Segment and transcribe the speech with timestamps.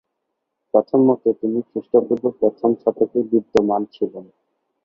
[0.73, 4.25] প্রথম মতে, তিনি খ্রিষ্টপূর্ব প্রথম শতকে বিদ্যমান ছিলেন।